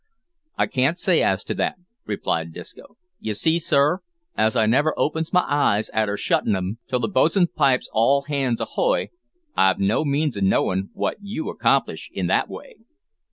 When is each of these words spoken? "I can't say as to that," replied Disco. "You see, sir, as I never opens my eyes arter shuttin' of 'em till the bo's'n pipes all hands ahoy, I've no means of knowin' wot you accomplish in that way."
"I 0.57 0.65
can't 0.65 0.97
say 0.97 1.21
as 1.21 1.43
to 1.43 1.53
that," 1.53 1.75
replied 2.07 2.53
Disco. 2.53 2.97
"You 3.19 3.35
see, 3.35 3.59
sir, 3.59 3.99
as 4.35 4.55
I 4.55 4.65
never 4.65 4.95
opens 4.97 5.31
my 5.31 5.43
eyes 5.47 5.91
arter 5.91 6.17
shuttin' 6.17 6.55
of 6.55 6.63
'em 6.63 6.79
till 6.87 6.97
the 6.99 7.07
bo's'n 7.07 7.45
pipes 7.55 7.87
all 7.93 8.23
hands 8.23 8.59
ahoy, 8.59 9.09
I've 9.55 9.77
no 9.77 10.03
means 10.03 10.35
of 10.37 10.43
knowin' 10.43 10.89
wot 10.95 11.17
you 11.21 11.49
accomplish 11.49 12.09
in 12.11 12.25
that 12.25 12.49
way." 12.49 12.77